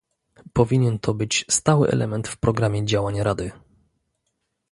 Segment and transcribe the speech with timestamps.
[0.53, 3.51] Powinien to być stały element w programie działań Rady